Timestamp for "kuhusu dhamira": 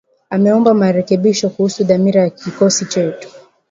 1.49-2.21